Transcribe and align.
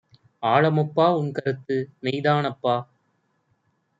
ஆழமப்பா 0.43 1.05
உன்கருத்து, 1.15 1.77
மெய்தானப்பா 2.01 2.75